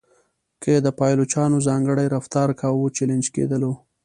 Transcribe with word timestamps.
که 0.61 0.67
یې 0.73 0.79
د 0.83 0.87
پایلوچانو 0.99 1.57
ځانګړی 1.67 2.05
رفتار 2.15 2.49
کاوه 2.61 2.87
چلنج 2.97 3.25
کېدلو. 3.35 3.71